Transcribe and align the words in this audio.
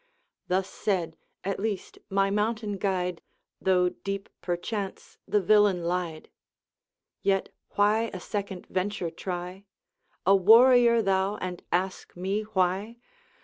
Thus 0.47 0.67
said, 0.67 1.15
at 1.43 1.59
least, 1.59 1.99
my 2.09 2.31
mountain 2.31 2.79
guide, 2.79 3.21
Though 3.61 3.89
deep 3.89 4.29
perchance 4.41 5.19
the 5.27 5.39
villain 5.39 5.83
lied.' 5.83 6.31
'Yet 7.21 7.49
why 7.75 8.09
a 8.11 8.19
second 8.19 8.65
venture 8.65 9.11
try?' 9.11 9.65
'A 10.25 10.35
warrior 10.37 11.03
thou, 11.03 11.35
and 11.37 11.61
ask 11.71 12.15
me 12.17 12.41
why! 12.41 12.97